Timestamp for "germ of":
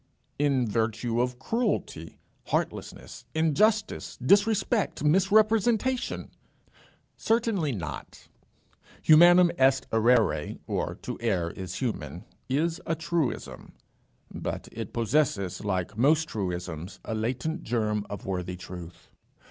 17.61-18.25